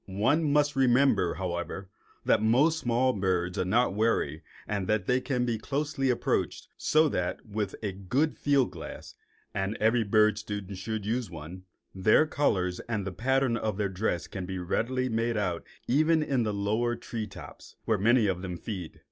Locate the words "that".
2.25-2.41, 4.87-5.05, 7.09-7.45